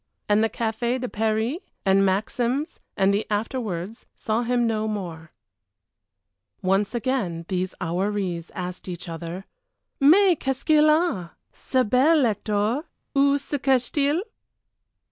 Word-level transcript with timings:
And 0.27 0.43
the 0.43 0.49
Café 0.49 0.99
de 0.99 1.07
Paris 1.07 1.57
and 1.85 2.03
Maxims 2.03 2.79
and 2.97 3.13
the 3.13 3.27
afterwards 3.29 4.07
saw 4.17 4.41
him 4.41 4.65
no 4.65 4.87
more. 4.87 5.31
Once 6.63 6.95
again 6.95 7.45
these 7.49 7.75
houris 7.79 8.49
asked 8.55 8.87
each 8.87 9.07
other, 9.07 9.45
"Mais 9.99 10.37
qu'est 10.39 10.57
ce 10.59 10.63
qu'il 10.63 10.89
a! 10.89 11.33
Ce 11.53 11.83
bel 11.83 12.23
Hector? 12.25 12.85
Oú 13.15 13.37
se 13.39 13.59
cache 13.59 13.91
t 13.91 14.07
il?" 14.09 14.23